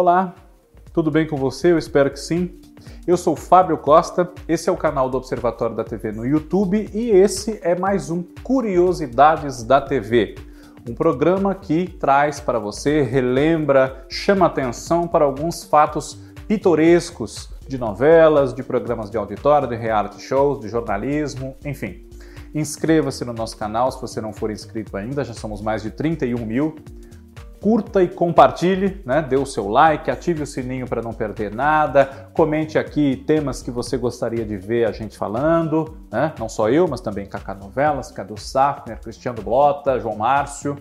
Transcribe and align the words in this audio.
Olá, 0.00 0.34
tudo 0.94 1.10
bem 1.10 1.26
com 1.26 1.36
você? 1.36 1.72
Eu 1.72 1.76
espero 1.76 2.10
que 2.10 2.18
sim. 2.18 2.58
Eu 3.06 3.18
sou 3.18 3.36
Fábio 3.36 3.76
Costa, 3.76 4.30
esse 4.48 4.66
é 4.66 4.72
o 4.72 4.76
canal 4.78 5.10
do 5.10 5.18
Observatório 5.18 5.76
da 5.76 5.84
TV 5.84 6.10
no 6.10 6.24
YouTube 6.24 6.88
e 6.94 7.10
esse 7.10 7.60
é 7.62 7.78
mais 7.78 8.08
um 8.08 8.22
Curiosidades 8.42 9.62
da 9.62 9.78
TV. 9.78 10.36
Um 10.88 10.94
programa 10.94 11.54
que 11.54 11.86
traz 11.86 12.40
para 12.40 12.58
você, 12.58 13.02
relembra, 13.02 14.06
chama 14.08 14.46
atenção 14.46 15.06
para 15.06 15.26
alguns 15.26 15.64
fatos 15.64 16.18
pitorescos 16.48 17.50
de 17.68 17.76
novelas, 17.76 18.54
de 18.54 18.62
programas 18.62 19.10
de 19.10 19.18
auditório, 19.18 19.68
de 19.68 19.76
reality 19.76 20.22
shows, 20.22 20.60
de 20.60 20.70
jornalismo, 20.70 21.54
enfim. 21.62 22.08
Inscreva-se 22.54 23.22
no 23.22 23.34
nosso 23.34 23.54
canal 23.54 23.92
se 23.92 24.00
você 24.00 24.18
não 24.18 24.32
for 24.32 24.50
inscrito 24.50 24.96
ainda, 24.96 25.22
já 25.22 25.34
somos 25.34 25.60
mais 25.60 25.82
de 25.82 25.90
31 25.90 26.46
mil 26.46 26.76
curta 27.60 28.02
e 28.02 28.08
compartilhe, 28.08 29.00
né? 29.04 29.20
Dê 29.22 29.36
o 29.36 29.44
seu 29.44 29.68
like, 29.68 30.10
ative 30.10 30.42
o 30.42 30.46
sininho 30.46 30.88
para 30.88 31.02
não 31.02 31.12
perder 31.12 31.54
nada, 31.54 32.30
comente 32.32 32.78
aqui 32.78 33.22
temas 33.26 33.62
que 33.62 33.70
você 33.70 33.96
gostaria 33.96 34.44
de 34.44 34.56
ver 34.56 34.86
a 34.86 34.92
gente 34.92 35.16
falando, 35.16 35.96
né? 36.10 36.32
Não 36.38 36.48
só 36.48 36.70
eu, 36.70 36.88
mas 36.88 37.00
também 37.00 37.26
Cacá 37.26 37.54
Novelas, 37.54 38.10
Cadu 38.10 38.38
Safner, 38.38 39.00
Cristiano 39.00 39.42
Blota, 39.42 40.00
João 40.00 40.16
Márcio. 40.16 40.76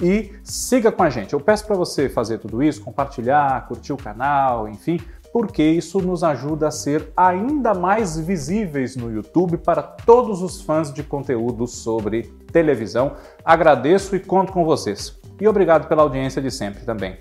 E 0.00 0.32
siga 0.42 0.90
com 0.90 1.02
a 1.02 1.10
gente. 1.10 1.32
Eu 1.32 1.40
peço 1.40 1.66
para 1.66 1.76
você 1.76 2.08
fazer 2.08 2.38
tudo 2.38 2.62
isso, 2.62 2.82
compartilhar, 2.82 3.68
curtir 3.68 3.92
o 3.92 3.96
canal, 3.96 4.68
enfim, 4.68 4.98
porque 5.32 5.62
isso 5.62 6.00
nos 6.00 6.24
ajuda 6.24 6.68
a 6.68 6.70
ser 6.70 7.12
ainda 7.16 7.72
mais 7.72 8.18
visíveis 8.18 8.96
no 8.96 9.12
YouTube 9.12 9.58
para 9.58 9.82
todos 9.82 10.42
os 10.42 10.60
fãs 10.60 10.92
de 10.92 11.02
conteúdo 11.02 11.66
sobre 11.66 12.24
televisão. 12.52 13.12
Agradeço 13.44 14.16
e 14.16 14.20
conto 14.20 14.52
com 14.52 14.64
vocês 14.64 15.21
e 15.42 15.48
obrigado 15.48 15.88
pela 15.88 16.02
audiência 16.02 16.40
de 16.40 16.52
sempre 16.52 16.84
também. 16.84 17.18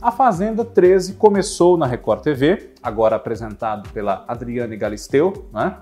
A 0.00 0.10
Fazenda 0.10 0.64
13 0.64 1.12
começou 1.12 1.76
na 1.76 1.84
Record 1.84 2.22
TV, 2.22 2.70
agora 2.82 3.16
apresentado 3.16 3.86
pela 3.90 4.24
Adriane 4.26 4.74
Galisteu, 4.78 5.46
né? 5.52 5.76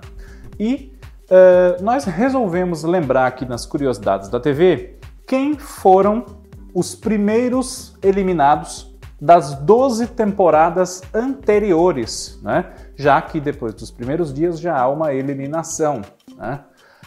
e 0.59 0.93
uh, 1.31 1.81
nós 1.84 2.05
resolvemos 2.05 2.83
lembrar 2.83 3.29
aqui 3.29 3.45
nas 3.45 3.65
curiosidades 3.65 4.29
da 4.29 4.41
TV 4.41 4.97
quem 5.25 5.56
foram 5.56 6.27
os 6.75 6.97
primeiros 6.97 7.97
eliminados 8.03 8.93
das 9.21 9.55
12 9.55 10.09
temporadas 10.09 11.01
anteriores, 11.15 12.41
né? 12.43 12.73
já 12.97 13.23
que 13.23 13.39
depois 13.39 13.73
dos 13.73 13.93
primeiros 13.93 14.34
dias 14.34 14.59
já 14.59 14.77
há 14.77 14.89
uma 14.89 15.15
eliminação. 15.15 16.03
Né? 16.37 16.59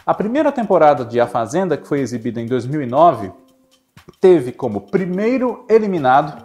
A 0.06 0.14
primeira 0.14 0.50
temporada 0.50 1.04
de 1.04 1.20
A 1.20 1.26
Fazenda, 1.26 1.76
que 1.76 1.86
foi 1.86 2.00
exibida 2.00 2.40
em 2.40 2.46
2009, 2.46 3.32
teve 4.10 4.52
como 4.52 4.82
primeiro 4.82 5.64
eliminado, 5.68 6.44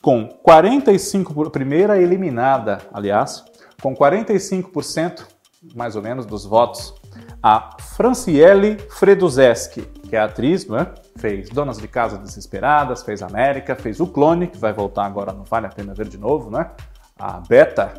com 0.00 0.28
45%, 0.44 1.50
primeira 1.50 2.00
eliminada, 2.00 2.80
aliás, 2.92 3.44
com 3.80 3.94
45% 3.94 5.26
mais 5.74 5.94
ou 5.94 6.02
menos 6.02 6.26
dos 6.26 6.44
votos, 6.44 6.94
a 7.42 7.76
Franciele 7.78 8.78
Freduzeski, 8.90 9.82
que 9.82 10.16
é 10.16 10.20
atriz, 10.20 10.66
né? 10.66 10.88
fez 11.16 11.48
Donas 11.50 11.78
de 11.78 11.86
Casa 11.86 12.18
Desesperadas, 12.18 13.02
fez 13.02 13.22
América, 13.22 13.76
fez 13.76 14.00
O 14.00 14.06
Clone, 14.06 14.48
que 14.48 14.58
vai 14.58 14.72
voltar 14.72 15.04
agora, 15.04 15.32
não 15.32 15.44
vale 15.44 15.66
a 15.66 15.70
pena 15.70 15.94
ver 15.94 16.08
de 16.08 16.18
novo, 16.18 16.50
né? 16.50 16.70
A 17.18 17.40
Beta. 17.40 17.94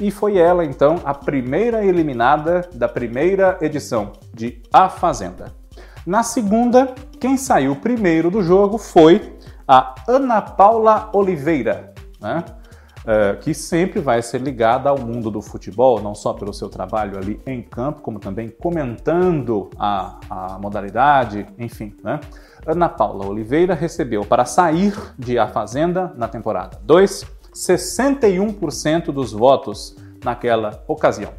E 0.00 0.10
foi 0.10 0.38
ela, 0.38 0.64
então, 0.64 1.00
a 1.04 1.12
primeira 1.12 1.84
eliminada 1.84 2.68
da 2.72 2.88
primeira 2.88 3.58
edição 3.60 4.12
de 4.32 4.62
A 4.72 4.88
Fazenda. 4.88 5.52
Na 6.06 6.22
segunda, 6.22 6.94
quem 7.20 7.36
saiu 7.36 7.76
primeiro 7.76 8.30
do 8.30 8.42
jogo 8.42 8.78
foi 8.78 9.36
a 9.68 9.94
Ana 10.08 10.40
Paula 10.40 11.10
Oliveira, 11.12 11.92
né? 12.20 12.42
Uh, 13.00 13.38
que 13.40 13.54
sempre 13.54 13.98
vai 13.98 14.20
ser 14.20 14.42
ligada 14.42 14.90
ao 14.90 14.98
mundo 14.98 15.30
do 15.30 15.40
futebol, 15.40 16.02
não 16.02 16.14
só 16.14 16.34
pelo 16.34 16.52
seu 16.52 16.68
trabalho 16.68 17.16
ali 17.16 17.40
em 17.46 17.62
campo, 17.62 18.02
como 18.02 18.18
também 18.18 18.50
comentando 18.50 19.70
a, 19.78 20.18
a 20.28 20.58
modalidade, 20.58 21.46
enfim. 21.58 21.96
Né? 22.04 22.20
Ana 22.66 22.90
Paula 22.90 23.26
Oliveira 23.26 23.74
recebeu 23.74 24.22
para 24.22 24.44
sair 24.44 24.94
de 25.18 25.38
A 25.38 25.48
Fazenda 25.48 26.12
na 26.14 26.28
temporada 26.28 26.78
2 26.82 27.24
61% 27.54 29.06
dos 29.06 29.32
votos 29.32 29.96
naquela 30.22 30.84
ocasião. 30.86 31.32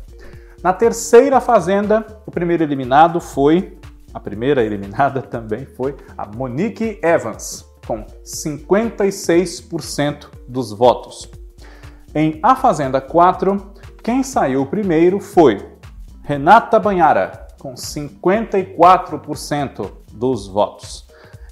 Na 0.64 0.74
terceira 0.74 1.40
Fazenda, 1.40 2.06
o 2.26 2.32
primeiro 2.32 2.64
eliminado 2.64 3.22
foi 3.22 3.78
a 4.14 4.20
primeira 4.20 4.64
eliminada 4.64 5.22
também 5.32 5.66
foi 5.66 5.96
a 6.18 6.26
Monique 6.26 7.00
Evans, 7.02 7.66
com 7.86 8.06
56% 8.24 10.28
dos 10.48 10.72
votos. 10.72 11.30
Em 12.14 12.40
A 12.44 12.56
Fazenda 12.56 13.00
4, 13.00 13.72
quem 14.04 14.24
saiu 14.24 14.66
primeiro 14.66 15.20
foi 15.20 15.64
Renata 16.24 16.80
Banhara, 16.80 17.48
com 17.60 17.74
54% 17.74 19.92
dos 20.12 20.48
votos. 20.48 21.06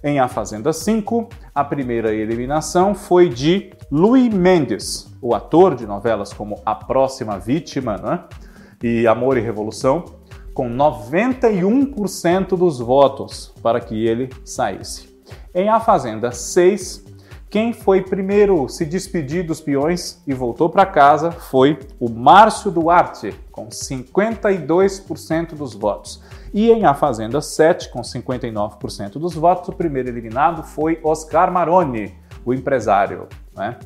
Em 0.03 0.20
A 0.20 0.28
Fazenda 0.28 0.72
5, 0.72 1.28
a 1.53 1.64
primeira 1.64 2.14
eliminação 2.14 2.96
foi 2.96 3.30
de 3.30 3.72
Louis 3.91 4.34
Mendes, 4.34 5.14
o 5.22 5.36
ator 5.36 5.76
de 5.76 5.86
novelas 5.86 6.31
como 6.31 6.62
A 6.66 6.74
Próxima 6.74 7.38
Vítima 7.38 7.97
né? 7.97 8.24
e 8.81 9.06
Amor 9.06 9.38
e 9.38 9.41
Revolução, 9.41 10.06
com 10.59 10.70
91% 10.70 12.58
dos 12.58 12.80
votos 12.80 13.53
para 13.64 13.80
que 13.80 14.06
ele 14.06 14.30
saísse. 14.44 15.08
Em 15.56 15.70
A 15.70 15.80
Fazenda 15.80 16.34
6, 16.34 17.06
quem 17.50 17.72
foi 17.72 18.02
primeiro 18.02 18.68
se 18.68 18.86
despedir 18.86 19.46
dos 19.46 19.62
peões 19.62 20.22
e 20.28 20.34
voltou 20.34 20.70
para 20.70 20.86
casa 20.86 21.31
foi 21.31 21.80
o 21.97 22.09
Márcio 22.09 22.70
Duarte, 22.72 23.34
com 23.50 23.70
52% 23.70 25.56
dos 25.56 25.74
votos. 25.74 26.22
E 26.53 26.70
em 26.70 26.84
A 26.84 26.94
Fazenda 26.94 27.40
7, 27.40 27.90
com 27.90 28.02
59% 28.02 29.14
dos 29.14 29.36
votos, 29.36 29.70
o 29.70 29.72
primeiro 29.72 30.09
eliminado 30.09 30.62
foi 30.62 31.00
Oscar 31.02 31.50
Maroni, 31.53 32.14
o 32.44 32.53
empresário. 32.53 33.30
Né? 33.56 33.78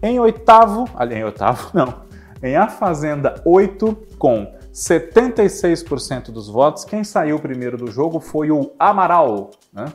Em 0.00 0.20
oitavo, 0.20 0.88
ali 0.94 1.16
em 1.16 1.24
oitavo 1.24 1.70
não, 1.74 1.92
em 2.40 2.54
A 2.54 2.68
Fazenda 2.68 3.34
8, 3.44 3.98
com 4.16 4.54
76% 4.74 6.32
dos 6.32 6.48
votos. 6.48 6.84
Quem 6.84 7.04
saiu 7.04 7.38
primeiro 7.38 7.78
do 7.78 7.88
jogo 7.90 8.18
foi 8.18 8.50
o 8.50 8.72
Amaral, 8.76 9.52
né? 9.72 9.86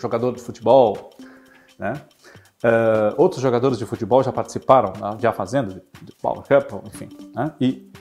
jogador 0.00 0.32
de 0.32 0.40
futebol. 0.40 1.10
Né? 1.76 2.00
Uh, 2.62 3.12
outros 3.16 3.42
jogadores 3.42 3.76
de 3.78 3.84
futebol 3.84 4.22
já 4.22 4.30
participaram 4.30 4.92
de 5.18 5.26
A 5.26 5.32
Fazenda, 5.32 5.82
de 6.00 6.12
Power 6.22 6.42
Cup, 6.42 6.86
enfim. 6.86 7.08
Né? 7.34 7.52
E 7.60 7.92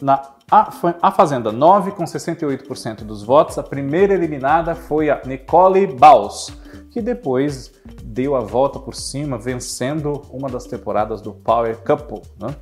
na 0.00 0.34
a, 0.50 0.70
a 1.02 1.10
Fazenda 1.10 1.52
9, 1.52 1.90
com 1.90 2.04
68% 2.04 2.98
dos 2.98 3.22
votos, 3.22 3.58
a 3.58 3.62
primeira 3.62 4.14
eliminada 4.14 4.74
foi 4.74 5.10
a 5.10 5.20
Nicole 5.24 5.86
Baus, 5.86 6.52
que 6.90 7.02
depois 7.02 7.72
deu 8.02 8.36
a 8.36 8.40
volta 8.40 8.78
por 8.78 8.94
cima, 8.94 9.36
vencendo 9.36 10.22
uma 10.30 10.48
das 10.48 10.64
temporadas 10.64 11.20
do 11.20 11.32
Power 11.32 11.76
Couple. 11.78 12.22
Né? 12.40 12.54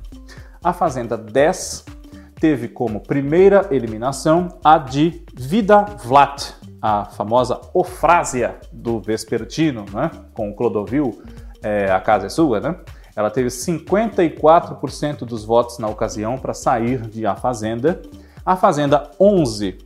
A 0.63 0.73
Fazenda 0.73 1.15
10 1.15 1.85
teve 2.39 2.67
como 2.67 2.99
primeira 2.99 3.67
eliminação 3.71 4.59
a 4.63 4.77
de 4.77 5.23
Vida 5.33 5.81
Vlat, 6.03 6.53
a 6.81 7.05
famosa 7.05 7.59
Ofrásia 7.73 8.59
do 8.71 8.99
Vespertino, 8.99 9.85
né? 9.93 10.11
com 10.33 10.49
o 10.49 10.55
Clodovil, 10.55 11.21
é, 11.63 11.91
a 11.91 11.99
casa 11.99 12.27
é 12.27 12.29
sua, 12.29 12.59
né? 12.59 12.75
Ela 13.15 13.31
teve 13.31 13.47
54% 13.47 15.19
dos 15.19 15.45
votos 15.45 15.79
na 15.79 15.87
ocasião 15.87 16.37
para 16.37 16.53
sair 16.53 17.01
de 17.07 17.25
A 17.25 17.35
Fazenda. 17.35 18.01
A 18.45 18.55
Fazenda 18.55 19.09
11 19.19 19.77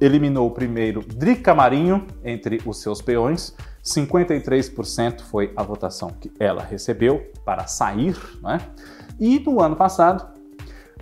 eliminou 0.00 0.50
primeiro 0.50 1.02
Drica 1.02 1.54
Marinho 1.54 2.06
entre 2.24 2.60
os 2.64 2.80
seus 2.80 3.02
peões. 3.02 3.54
53% 3.84 5.20
foi 5.20 5.52
a 5.54 5.62
votação 5.62 6.10
que 6.10 6.32
ela 6.40 6.62
recebeu 6.62 7.30
para 7.44 7.66
sair. 7.66 8.16
Né? 8.42 8.58
E 9.20 9.38
no 9.38 9.60
ano 9.60 9.76
passado, 9.76 10.37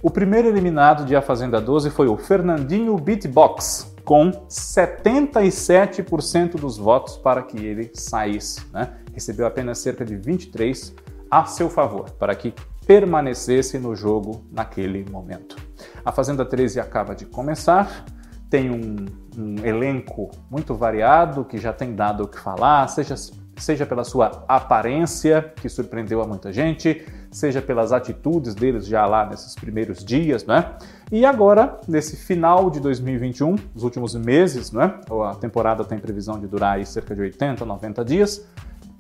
o 0.07 0.11
primeiro 0.11 0.47
eliminado 0.47 1.05
de 1.05 1.17
A 1.17 1.21
Fazenda 1.21 1.61
12 1.61 1.91
foi 1.91 2.07
o 2.07 2.17
Fernandinho 2.17 2.97
Beatbox, 2.97 3.93
com 4.05 4.31
77% 4.49 6.53
dos 6.53 6.79
votos 6.79 7.17
para 7.17 7.43
que 7.43 7.59
ele 7.59 7.91
saísse. 7.93 8.65
Né? 8.73 8.89
Recebeu 9.13 9.49
apenas 9.49 9.79
cerca 9.79 10.05
de 10.05 10.15
23 10.15 10.95
a 11.29 11.45
seu 11.47 11.69
favor, 11.69 12.09
para 12.11 12.37
que 12.37 12.55
permanecesse 12.87 13.81
no 13.81 13.97
jogo 13.97 14.45
naquele 14.53 15.05
momento. 15.11 15.57
A 16.05 16.13
Fazenda 16.13 16.45
13 16.45 16.79
acaba 16.79 17.13
de 17.13 17.27
começar, 17.27 18.05
tem 18.49 18.71
um, 18.71 19.07
um 19.37 19.67
elenco 19.67 20.31
muito 20.49 20.73
variado 20.73 21.45
que 21.45 21.59
já 21.59 21.73
tem 21.73 21.97
dado 21.97 22.23
o 22.23 22.29
que 22.29 22.39
falar, 22.39 22.87
seja 22.87 23.17
seja 23.57 23.87
pela 23.87 24.05
sua 24.05 24.45
aparência, 24.47 25.53
que 25.57 25.69
surpreendeu 25.69 26.21
a 26.21 26.27
muita 26.27 26.53
gente, 26.53 27.05
seja 27.37 27.61
pelas 27.61 27.93
atitudes 27.93 28.55
deles 28.55 28.87
já 28.87 29.05
lá 29.05 29.27
nesses 29.29 29.55
primeiros 29.55 30.03
dias, 30.03 30.47
né? 30.47 30.73
E 31.13 31.27
agora, 31.27 31.79
nesse 31.87 32.17
final 32.17 32.71
de 32.71 32.81
2021, 32.81 33.57
os 33.75 33.83
últimos 33.83 34.15
meses, 34.15 34.73
né? 34.73 34.99
A 35.31 35.35
temporada 35.35 35.85
tem 35.85 35.99
previsão 35.99 36.41
de 36.41 36.47
durar 36.47 36.77
aí 36.77 36.87
cerca 36.87 37.15
de 37.15 37.21
80, 37.21 37.63
90 37.63 38.05
dias. 38.07 38.49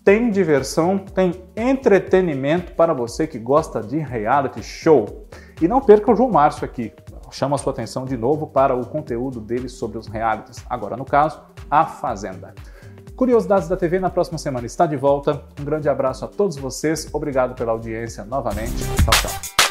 tem 0.04 0.30
diversão, 0.30 0.98
tem 0.98 1.32
entretenimento 1.56 2.74
para 2.74 2.92
você 2.92 3.26
que 3.26 3.38
gosta 3.38 3.80
de 3.82 3.96
reality 3.96 4.62
show. 4.62 5.26
E 5.60 5.66
não 5.66 5.80
perca 5.80 6.12
o 6.12 6.14
João 6.14 6.30
Márcio 6.30 6.64
aqui. 6.64 6.92
Chama 7.32 7.56
a 7.56 7.58
sua 7.58 7.72
atenção 7.72 8.04
de 8.04 8.16
novo 8.18 8.46
para 8.46 8.76
o 8.76 8.84
conteúdo 8.86 9.40
dele 9.40 9.68
sobre 9.68 9.96
os 9.98 10.06
realities. 10.06 10.62
Agora, 10.68 10.94
no 10.96 11.06
caso, 11.06 11.40
A 11.70 11.86
Fazenda. 11.86 12.54
Curiosidades 13.16 13.66
da 13.66 13.78
TV 13.78 13.98
na 13.98 14.10
próxima 14.10 14.36
semana 14.36 14.66
está 14.66 14.84
de 14.84 14.94
volta. 14.94 15.42
Um 15.58 15.64
grande 15.64 15.88
abraço 15.88 16.26
a 16.26 16.28
todos 16.28 16.58
vocês. 16.58 17.08
Obrigado 17.14 17.54
pela 17.54 17.72
audiência 17.72 18.26
novamente. 18.26 18.76
Tchau, 18.76 19.14
tchau. 19.22 19.65